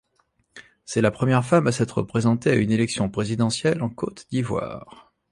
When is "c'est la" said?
0.83-1.11